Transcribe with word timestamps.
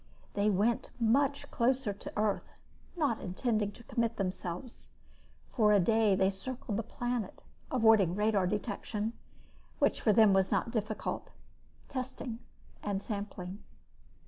They 0.33 0.49
went 0.49 0.89
much 0.99 1.51
closer 1.51 1.93
to 1.93 2.11
Earth, 2.19 2.59
not 2.97 3.21
intending 3.21 3.71
to 3.73 3.83
commit 3.83 4.17
themselves. 4.17 4.95
For 5.53 5.71
a 5.73 5.79
day 5.79 6.15
they 6.15 6.31
circled 6.31 6.77
the 6.77 6.81
planet, 6.81 7.43
avoiding 7.71 8.15
radar 8.15 8.47
detection, 8.47 9.13
which 9.77 10.01
for 10.01 10.11
them 10.11 10.33
was 10.33 10.51
not 10.51 10.71
difficult, 10.71 11.29
testing, 11.87 12.39
and 12.81 12.99
sampling. 12.99 13.61